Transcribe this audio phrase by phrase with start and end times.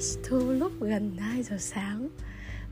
[0.00, 2.08] podcast thu lúc gần 2 giờ sáng.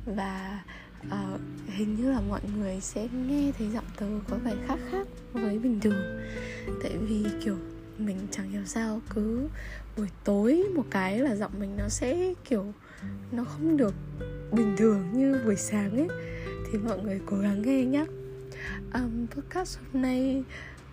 [0.06, 0.62] Và
[1.06, 5.06] uh, hình như là mọi người sẽ nghe thấy giọng tớ có vẻ khác khác
[5.32, 6.18] với bình thường.
[6.82, 7.56] Tại vì kiểu
[7.98, 9.48] mình chẳng hiểu sao cứ
[9.96, 12.72] buổi tối một cái là giọng mình nó sẽ kiểu
[13.32, 13.94] nó không được
[14.52, 16.08] bình thường như buổi sáng ấy.
[16.72, 18.04] Thì mọi người cố gắng nghe nhé
[18.94, 20.44] um, podcast hôm nay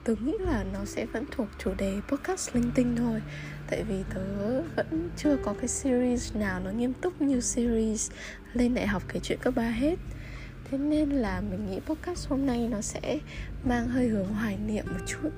[0.05, 3.21] tớ nghĩ là nó sẽ vẫn thuộc chủ đề podcast linh tinh thôi.
[3.69, 8.11] Tại vì tớ vẫn chưa có cái series nào nó nghiêm túc như series
[8.53, 9.95] lên đại học kể chuyện cấp ba hết.
[10.71, 13.19] Thế nên là mình nghĩ podcast hôm nay nó sẽ
[13.63, 15.29] mang hơi hướng hoài niệm một chút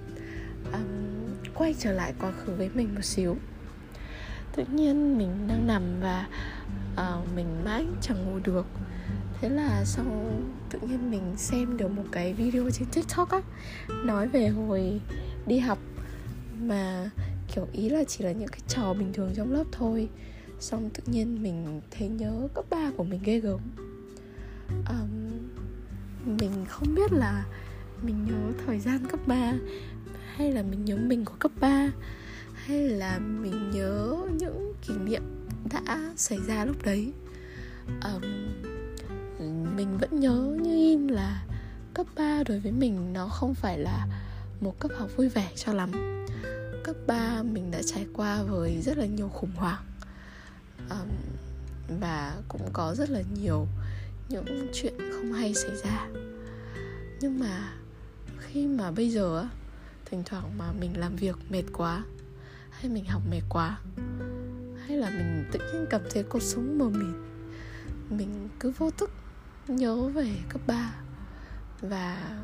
[0.74, 3.38] um, quay trở lại quá khứ với mình một xíu.
[4.56, 6.28] Tự nhiên mình đang nằm và
[6.94, 8.66] uh, mình mãi chẳng ngủ được
[9.42, 10.06] thế là sau
[10.70, 13.42] tự nhiên mình xem được một cái video trên tiktok á
[14.04, 15.02] nói về hồi
[15.46, 15.80] đi học
[16.62, 17.10] mà
[17.56, 20.10] kiểu ý là chỉ là những cái trò bình thường trong lớp thôi.
[20.60, 23.60] Xong tự nhiên mình thấy nhớ cấp 3 của mình ghê gớm.
[24.70, 25.40] Um,
[26.40, 27.46] mình không biết là
[28.02, 29.54] mình nhớ thời gian cấp 3
[30.36, 31.92] hay là mình nhớ mình của cấp 3
[32.54, 35.22] hay là mình nhớ những kỷ niệm
[35.72, 37.14] đã xảy ra lúc đấy.
[38.04, 38.22] Um,
[39.40, 41.44] mình vẫn nhớ như in là
[41.94, 44.08] cấp 3 đối với mình nó không phải là
[44.62, 45.92] một cấp học vui vẻ cho lắm.
[46.84, 49.84] Cấp 3 mình đã trải qua với rất là nhiều khủng hoảng
[50.90, 51.10] um,
[52.00, 53.68] và cũng có rất là nhiều
[54.30, 56.08] những chuyện không hay xảy ra.
[57.20, 57.74] Nhưng mà
[58.40, 59.46] khi mà bây giờ
[60.06, 62.04] thỉnh thoảng mà mình làm việc mệt quá
[62.70, 63.78] hay mình học mệt quá
[64.88, 67.16] hay là mình tự nhiên cảm thấy cuộc sống mờ mịt
[68.10, 69.10] mình cứ vô thức
[69.70, 70.94] nhớ về cấp 3
[71.82, 72.40] và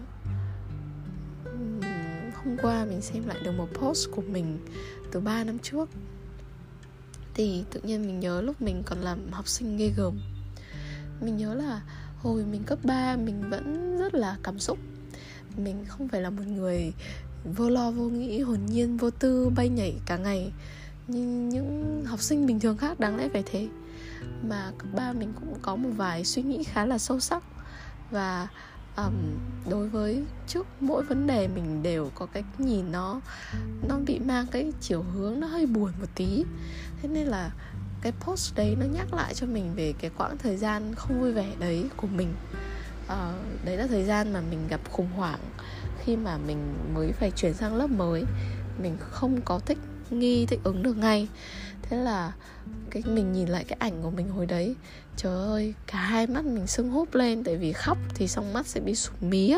[2.33, 4.59] hôm qua mình xem lại được một post của mình
[5.11, 5.89] từ 3 năm trước.
[7.33, 10.19] Thì tự nhiên mình nhớ lúc mình còn làm học sinh ghê gớm.
[11.21, 11.81] Mình nhớ là
[12.17, 14.77] hồi mình cấp 3 mình vẫn rất là cảm xúc.
[15.57, 16.93] Mình không phải là một người
[17.43, 20.51] vô lo vô nghĩ, hồn nhiên, vô tư, bay nhảy cả ngày
[21.07, 23.67] như những học sinh bình thường khác đáng lẽ phải thế.
[24.43, 27.43] Mà cấp ba mình cũng có một vài suy nghĩ khá là sâu sắc.
[28.11, 28.47] Và
[28.97, 29.13] um,
[29.69, 33.21] đối với trước mỗi vấn đề mình đều có cái nhìn nó
[33.87, 36.45] nó bị mang cái chiều hướng nó hơi buồn một tí.
[37.01, 37.51] Thế nên là
[38.01, 41.31] cái post đấy nó nhắc lại cho mình về cái quãng thời gian không vui
[41.31, 42.33] vẻ đấy của mình.
[43.05, 45.39] Uh, đấy là thời gian mà mình gặp khủng hoảng
[45.99, 48.23] khi mà mình mới phải chuyển sang lớp mới.
[48.81, 49.77] Mình không có thích
[50.13, 51.27] nghi thích ứng được ngay.
[51.81, 52.31] Thế là
[52.89, 54.75] cái mình nhìn lại cái ảnh của mình hồi đấy,
[55.17, 58.67] trời ơi, cả hai mắt mình sưng húp lên, tại vì khóc thì xong mắt
[58.67, 59.55] sẽ bị sụp mí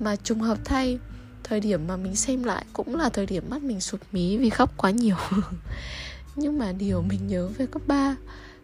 [0.00, 0.98] mà trùng hợp thay,
[1.44, 4.50] thời điểm mà mình xem lại cũng là thời điểm mắt mình sụp mí vì
[4.50, 5.16] khóc quá nhiều.
[6.36, 8.16] Nhưng mà điều mình nhớ về cấp 3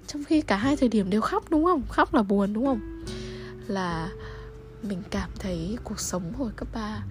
[0.06, 1.82] trong khi cả hai thời điểm đều khóc, đúng không?
[1.88, 3.04] Khóc là buồn, đúng không?
[3.66, 4.09] Là
[4.82, 7.03] mình cảm thấy cuộc sống hồi cấp 3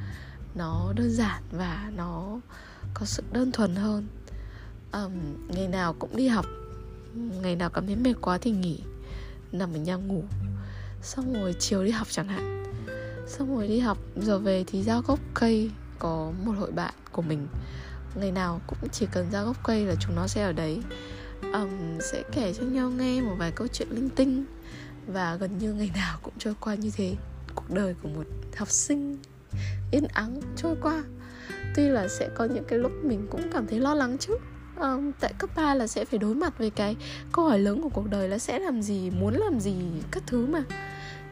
[0.55, 2.39] nó đơn giản và nó
[2.93, 4.07] có sự đơn thuần hơn.
[4.91, 5.11] Um,
[5.47, 6.45] ngày nào cũng đi học
[7.41, 8.79] ngày nào cảm thấy mệt quá thì nghỉ
[9.51, 10.23] nằm ở nhà ngủ.
[11.01, 12.63] Xong rồi chiều đi học chẳng hạn.
[13.27, 17.21] Xong rồi đi học giờ về thì ra gốc cây có một hội bạn của
[17.21, 17.47] mình.
[18.15, 20.81] Ngày nào cũng chỉ cần ra gốc cây là chúng nó sẽ ở đấy.
[21.53, 24.45] Um, sẽ kể cho nhau nghe một vài câu chuyện linh tinh.
[25.07, 27.15] Và gần như ngày nào cũng trôi qua như thế
[27.55, 28.25] cuộc đời của một
[28.57, 29.17] học sinh
[29.91, 31.03] yên ắng trôi qua.
[31.75, 34.37] Tuy là sẽ có những cái lúc mình cũng cảm thấy lo lắng chứ.
[34.79, 36.95] Um, tại cấp 3 là sẽ phải đối mặt với cái
[37.31, 39.75] câu hỏi lớn của cuộc đời là sẽ làm gì muốn làm gì
[40.11, 40.63] các thứ mà.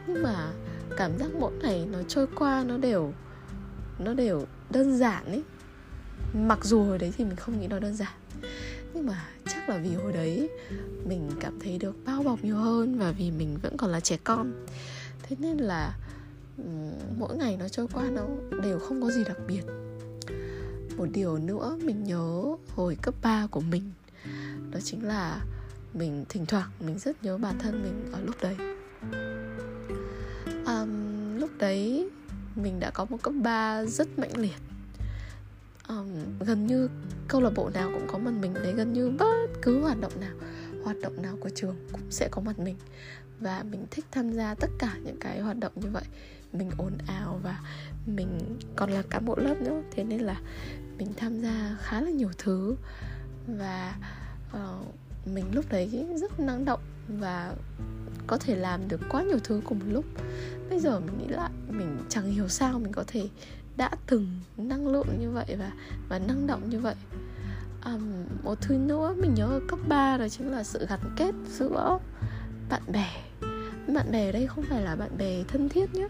[0.06, 0.50] Nhưng mà
[0.96, 3.12] cảm giác mỗi ngày nó trôi qua nó đều
[3.98, 5.42] nó đều đơn giản ấy.
[6.34, 8.12] Mặc dù hồi đấy thì mình không nghĩ nó đơn giản
[8.94, 10.48] nhưng mà chắc là vì hồi đấy
[11.04, 14.16] mình cảm thấy được bao bọc nhiều hơn và vì mình vẫn còn là trẻ
[14.24, 14.52] con.
[15.22, 15.94] Thế nên là
[17.18, 18.26] mỗi ngày nó trôi qua nó
[18.62, 19.62] đều không có gì đặc biệt.
[20.96, 22.42] Một điều nữa mình nhớ
[22.74, 23.92] hồi cấp 3 của mình
[24.70, 25.40] đó chính là
[25.94, 28.56] mình thỉnh thoảng mình rất nhớ bản thân mình ở lúc đấy.
[30.66, 32.10] Um, lúc đấy
[32.56, 34.60] mình đã có một cấp 3 rất mạnh liệt.
[35.88, 36.08] Um,
[36.40, 36.88] gần như
[37.28, 40.20] câu lạc bộ nào cũng có mặt mình đấy gần như bất cứ hoạt động
[40.20, 40.34] nào
[40.84, 42.76] hoạt động nào của trường cũng sẽ có mặt mình.
[43.40, 46.04] Và mình thích tham gia tất cả những cái hoạt động như vậy
[46.52, 47.60] mình ồn ào và
[48.06, 50.40] mình còn là cán bộ lớp nữa thế nên là
[50.98, 52.76] mình tham gia khá là nhiều thứ.
[53.46, 53.94] Và
[54.56, 54.86] uh,
[55.26, 57.54] mình lúc đấy rất năng động và
[58.26, 60.04] có thể làm được quá nhiều thứ cùng một lúc.
[60.70, 63.28] Bây giờ mình nghĩ lại mình chẳng hiểu sao mình có thể
[63.76, 64.26] đã từng
[64.56, 65.72] năng lượng như vậy và
[66.08, 66.94] và năng động như vậy.
[67.84, 71.34] Um, một thứ nữa mình nhớ ở cấp 3 đó chính là sự gắn kết
[71.48, 71.98] giữa
[72.68, 73.08] bạn bè
[73.90, 76.08] bạn bè ở đây không phải là bạn bè thân thiết nhé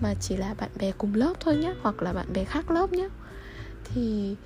[0.00, 2.92] mà chỉ là bạn bè cùng lớp thôi nhé hoặc là bạn bè khác lớp
[2.92, 3.08] nhé
[3.84, 4.36] thì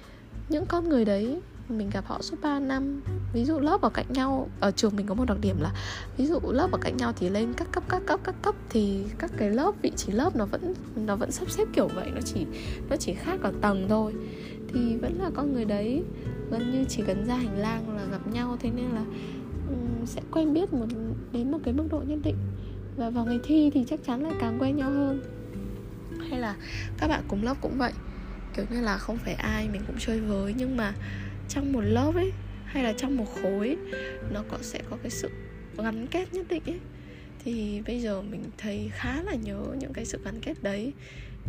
[0.48, 4.06] những con người đấy mình gặp họ suốt 3 năm ví dụ lớp ở cạnh
[4.08, 5.72] nhau ở trường mình có một đặc điểm là
[6.16, 9.04] ví dụ lớp ở cạnh nhau thì lên các cấp các cấp các cấp thì
[9.18, 12.20] các cái lớp vị trí lớp nó vẫn nó vẫn sắp xếp kiểu vậy nó
[12.24, 12.46] chỉ
[12.90, 14.14] nó chỉ khác ở tầng thôi.
[14.68, 16.02] Thì vẫn là con người đấy
[16.50, 19.04] gần như chỉ cần ra hành lang là gặp nhau thế nên là
[19.68, 20.86] um, sẽ quen biết một
[21.34, 22.36] đến một cái mức độ nhất định.
[22.96, 25.22] Và vào ngày thi thì chắc chắn là càng quen nhau hơn.
[26.30, 26.56] Hay là
[26.98, 27.92] các bạn cùng lớp cũng vậy.
[28.56, 30.94] Kiểu như là không phải ai mình cũng chơi với, nhưng mà
[31.48, 32.32] trong một lớp ấy,
[32.64, 33.76] hay là trong một khối
[34.32, 35.30] nó có, sẽ có cái sự
[35.78, 36.78] gắn kết nhất định ấy.
[37.44, 40.92] Thì bây giờ mình thấy khá là nhớ những cái sự gắn kết đấy.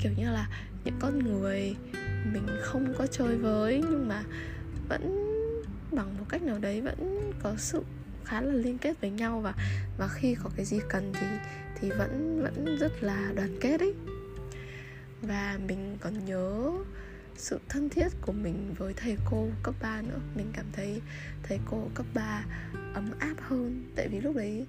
[0.03, 0.49] Kiểu như là
[0.85, 1.75] những con người
[2.33, 4.23] mình không có chơi với, nhưng mà
[4.89, 5.31] vẫn
[5.91, 7.83] bằng một cách nào đấy vẫn có sự
[8.25, 9.53] khá là liên kết với nhau và
[9.97, 11.27] và khi có cái gì cần thì
[11.75, 13.93] thì vẫn vẫn rất là đoàn kết ấy.
[15.21, 16.71] Và mình còn nhớ
[17.37, 20.19] sự thân thiết của mình với thầy cô cấp 3 nữa.
[20.35, 21.01] Mình cảm thấy
[21.43, 22.45] thầy cô cấp 3
[22.93, 23.83] ấm áp hơn.
[23.95, 24.65] Tại vì lúc đấy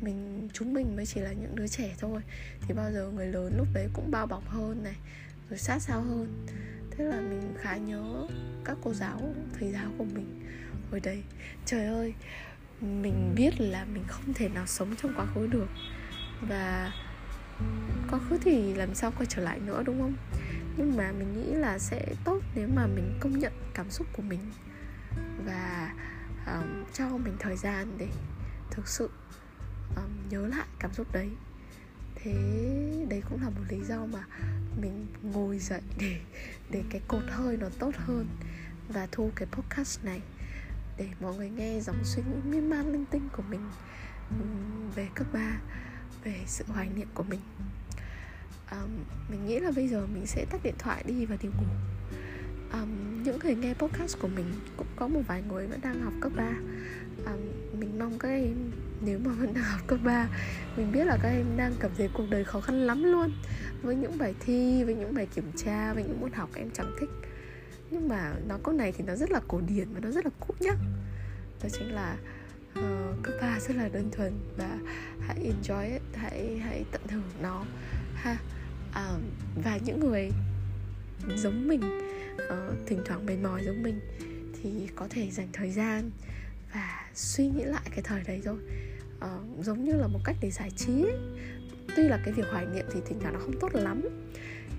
[0.00, 2.20] mình chúng mình mới chỉ là những đứa trẻ thôi.
[2.60, 4.96] Thì bao giờ người lớn lúc đấy cũng bao bọc hơn này
[5.50, 6.46] Rồi sát sao hơn.
[6.90, 8.26] Thế là mình khá nhớ
[8.64, 10.40] các cô giáo, thầy giáo của mình.
[10.90, 11.22] Hồi đấy
[11.66, 12.14] Trời ơi,
[12.80, 15.68] mình biết là mình không thể nào sống trong quá khứ được.
[16.48, 16.92] Và
[18.10, 20.14] quá khứ thì làm sao quay trở lại nữa đúng không?
[20.76, 24.22] Nhưng mà mình nghĩ là sẽ tốt nếu mà mình công nhận cảm xúc của
[24.22, 24.40] mình
[25.44, 25.92] và
[26.46, 28.08] um, cho mình thời gian để
[28.70, 29.10] thực sự
[29.96, 31.28] um, nhớ lại cảm xúc đấy.
[32.14, 32.32] Thế
[33.08, 34.24] đấy cũng là một lý do mà
[34.80, 36.20] mình ngồi dậy để
[36.70, 38.26] để cái cột hơi nó tốt hơn
[38.88, 40.20] và thu cái podcast này
[41.00, 43.60] để mọi người nghe dòng suy nghĩ miên man linh tinh của mình
[44.94, 45.60] về cấp 3
[46.24, 47.40] về sự hoài niệm của mình.
[48.70, 48.90] Um,
[49.30, 51.66] mình nghĩ là bây giờ mình sẽ tắt điện thoại đi và đi ngủ.
[52.72, 56.12] Um, những người nghe podcast của mình cũng có một vài người vẫn đang học
[56.20, 56.44] cấp 3
[57.26, 57.40] um,
[57.80, 58.70] mình mong các em
[59.00, 60.28] nếu mà vẫn đang học cấp 3
[60.76, 63.32] mình biết là các em đang cảm thấy cuộc đời khó khăn lắm luôn.
[63.82, 66.92] Với những bài thi với những bài kiểm tra với những môn học em chẳng
[67.00, 67.10] thích
[67.90, 70.30] nhưng mà nó câu này thì nó rất là cổ điển và nó rất là
[70.40, 70.74] cũ nhá.
[71.62, 72.16] Đó chính là
[72.74, 74.78] ờ, uh, cấp ba rất là đơn thuần và
[75.20, 77.64] hãy enjoy it, hãy hãy tận hưởng nó.
[78.14, 78.36] Ha
[78.90, 79.22] uh,
[79.64, 80.30] và những người
[81.36, 81.80] giống mình
[82.34, 84.00] uh, thỉnh thoảng mệt mỏi giống mình
[84.62, 86.10] thì có thể dành thời gian
[86.74, 88.58] và suy nghĩ lại cái thời đấy thôi.
[89.16, 91.18] Uh, giống như là một cách để giải trí ấy
[91.96, 94.02] tuy là cái việc hoài niệm thì thỉnh thoảng nó không tốt lắm,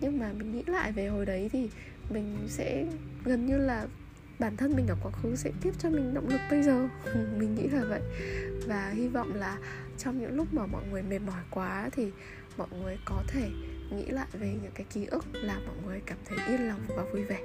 [0.01, 1.69] nhưng mà mình nghĩ lại về hồi đấy thì
[2.09, 2.85] mình sẽ
[3.25, 3.87] gần như là
[4.39, 6.87] bản thân mình ở quá khứ sẽ tiếp cho mình động lực bây giờ.
[7.37, 8.01] Mình nghĩ là vậy.
[8.67, 9.57] Và hy vọng là
[9.97, 12.11] trong những lúc mà mọi người mệt mỏi quá thì
[12.57, 13.49] mọi người có thể
[13.91, 17.03] nghĩ lại về những cái ký ức làm mọi người cảm thấy yên lòng và
[17.13, 17.39] vui vẻ.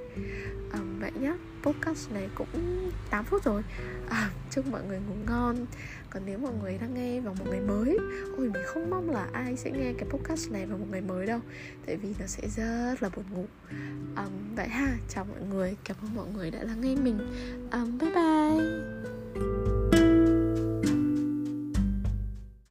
[0.72, 3.62] À, vậy nhá podcast này cũng 8 phút rồi.
[4.08, 5.66] À, chúc mọi người ngủ ngon.
[6.10, 7.98] Còn nếu mọi người đang nghe vào một ngày mới
[8.36, 11.26] ôi mình không mong là ai sẽ nghe cái podcast này vào một ngày mới
[11.26, 11.40] đâu
[11.86, 13.46] tại vì nó sẽ rất là buồn ngủ.
[14.14, 15.76] À, vậy ha chào mọi người.
[15.84, 17.18] Cảm ơn mọi người đã lắng nghe mình.
[17.70, 19.75] À, bye bye.